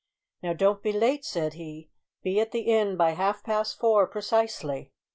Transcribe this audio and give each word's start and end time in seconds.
"Now 0.41 0.53
don't 0.53 0.81
be 0.81 0.91
late," 0.91 1.23
said 1.23 1.53
he; 1.53 1.91
"be 2.23 2.39
at 2.39 2.49
the 2.49 2.61
inn 2.61 2.97
by 2.97 3.11
half 3.11 3.43
past 3.43 3.77
four 3.77 4.07
precisely." 4.07 4.93